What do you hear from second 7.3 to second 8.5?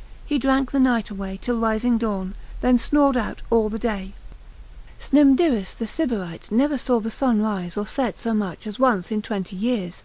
rise or set so